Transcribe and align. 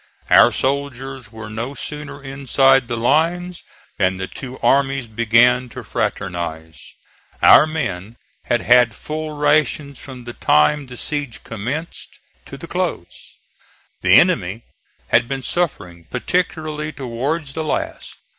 Our 0.31 0.51
soldiers 0.51 1.31
were 1.31 1.47
no 1.47 1.75
sooner 1.75 2.23
inside 2.23 2.87
the 2.87 2.97
lines 2.97 3.61
than 3.97 4.17
the 4.17 4.25
two 4.25 4.57
armies 4.61 5.05
began 5.05 5.69
to 5.77 5.83
fraternize. 5.83 6.95
Our 7.39 7.67
men 7.67 8.15
had 8.45 8.61
had 8.61 8.95
full 8.95 9.37
rations 9.37 9.99
from 9.99 10.23
the 10.23 10.33
time 10.33 10.87
the 10.87 10.97
siege 10.97 11.43
commenced, 11.43 12.17
to 12.47 12.57
the 12.57 12.65
close. 12.65 13.35
The 14.01 14.15
enemy 14.15 14.63
had 15.09 15.27
been 15.27 15.43
suffering, 15.43 16.07
particularly 16.09 16.91
towards 16.91 17.53
the 17.53 17.63
last. 17.63 18.15